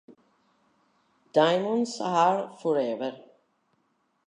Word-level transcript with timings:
Diamonds 1.31 1.99
Are 2.01 2.57
Forever 2.57 3.19